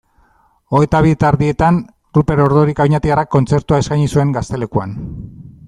Hogeita 0.77 1.01
bi 1.05 1.11
eta 1.15 1.27
erdietan 1.33 1.77
Ruper 2.19 2.41
Ordorika 2.47 2.87
oñatiarrak 2.89 3.31
kontzertua 3.37 3.81
eskaini 3.85 4.11
zuen 4.15 4.33
Gaztelekuan. 4.39 4.97